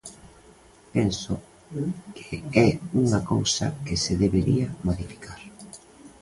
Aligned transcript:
Penso 0.93 1.33
que 2.17 2.37
é 2.67 2.69
unha 3.01 3.19
cousa 3.31 3.65
que 3.85 3.95
se 4.03 4.13
debería 4.23 4.67
modificar. 4.87 5.39